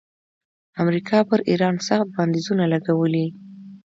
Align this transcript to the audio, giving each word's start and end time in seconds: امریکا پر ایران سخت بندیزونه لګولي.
امریکا 0.83 1.17
پر 1.29 1.39
ایران 1.49 1.75
سخت 1.87 2.07
بندیزونه 2.15 2.63
لګولي. 2.73 3.25